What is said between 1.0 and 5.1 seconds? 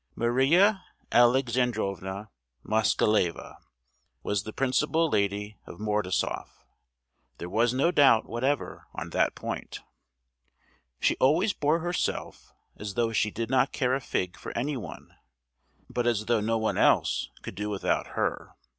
Alexandrovna Moskaleva was the principal